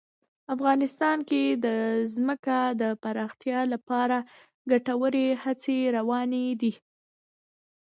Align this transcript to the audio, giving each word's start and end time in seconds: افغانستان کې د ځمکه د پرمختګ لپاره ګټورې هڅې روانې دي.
افغانستان 0.55 1.17
کې 1.29 1.43
د 1.65 1.67
ځمکه 2.15 2.57
د 2.81 2.83
پرمختګ 3.03 3.57
لپاره 3.73 4.17
ګټورې 4.71 5.27
هڅې 5.43 5.77
روانې 5.97 6.45
دي. 6.61 6.73